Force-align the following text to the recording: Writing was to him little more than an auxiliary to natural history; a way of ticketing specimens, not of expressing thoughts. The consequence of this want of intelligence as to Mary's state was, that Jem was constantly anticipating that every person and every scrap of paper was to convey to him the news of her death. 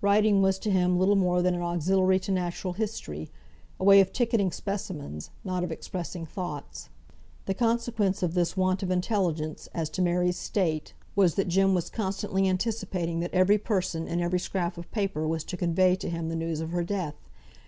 Writing 0.00 0.40
was 0.42 0.60
to 0.60 0.70
him 0.70 0.96
little 0.96 1.16
more 1.16 1.42
than 1.42 1.56
an 1.56 1.60
auxiliary 1.60 2.20
to 2.20 2.30
natural 2.30 2.74
history; 2.74 3.32
a 3.80 3.84
way 3.84 3.98
of 3.98 4.12
ticketing 4.12 4.52
specimens, 4.52 5.30
not 5.42 5.64
of 5.64 5.72
expressing 5.72 6.24
thoughts. 6.24 6.88
The 7.46 7.54
consequence 7.54 8.22
of 8.22 8.34
this 8.34 8.56
want 8.56 8.84
of 8.84 8.92
intelligence 8.92 9.68
as 9.74 9.90
to 9.90 10.00
Mary's 10.00 10.38
state 10.38 10.94
was, 11.16 11.34
that 11.34 11.48
Jem 11.48 11.74
was 11.74 11.90
constantly 11.90 12.48
anticipating 12.48 13.18
that 13.18 13.34
every 13.34 13.58
person 13.58 14.06
and 14.06 14.20
every 14.22 14.38
scrap 14.38 14.78
of 14.78 14.88
paper 14.92 15.26
was 15.26 15.42
to 15.42 15.56
convey 15.56 15.96
to 15.96 16.08
him 16.08 16.28
the 16.28 16.36
news 16.36 16.60
of 16.60 16.70
her 16.70 16.84
death. 16.84 17.16